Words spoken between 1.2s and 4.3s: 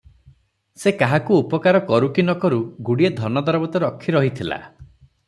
ଉପକାର କରୁ କି ନ କରୁ, ଗୁଡ଼ିଏ ଧନ ଦରବ ତ ରଖି